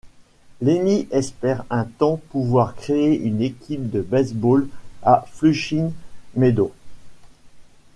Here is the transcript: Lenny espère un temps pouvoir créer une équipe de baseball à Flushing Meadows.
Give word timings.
Lenny 0.61 1.07
espère 1.11 1.63
un 1.69 1.83
temps 1.85 2.19
pouvoir 2.31 2.73
créer 2.75 3.19
une 3.21 3.39
équipe 3.43 3.91
de 3.91 4.01
baseball 4.01 4.67
à 5.03 5.25
Flushing 5.31 5.91
Meadows. 6.33 6.71